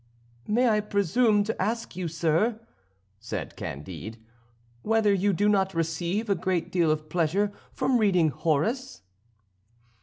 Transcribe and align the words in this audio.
"May 0.47 0.67
I 0.67 0.79
presume 0.79 1.43
to 1.43 1.61
ask 1.61 1.95
you, 1.95 2.07
sir," 2.07 2.59
said 3.19 3.55
Candide, 3.55 4.17
"whether 4.81 5.13
you 5.13 5.31
do 5.31 5.47
not 5.47 5.75
receive 5.75 6.27
a 6.27 6.33
great 6.33 6.71
deal 6.71 6.89
of 6.89 7.07
pleasure 7.07 7.51
from 7.71 7.99
reading 7.99 8.29
Horace?" 8.29 9.03